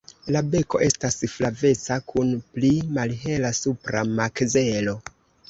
La 0.35 0.39
beko 0.53 0.79
estas 0.85 1.17
flaveca 1.33 1.97
kun 2.13 2.33
pli 2.57 2.73
malhela 2.97 3.53
supra 3.59 4.05
makzelo. 4.23 4.99